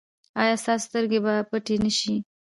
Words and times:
ایا 0.41 0.55
ستاسو 0.63 0.83
سترګې 0.87 1.19
به 1.25 1.33
پټې 1.49 1.75
نه 1.83 1.91
شي؟ 1.99 2.13